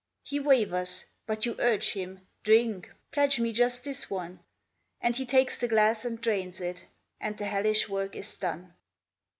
[0.23, 4.39] He wavers, but you urge him Drink, pledge me just this one!
[4.99, 6.87] And he takes the glass and drains it,
[7.19, 8.73] And the hellish work is done.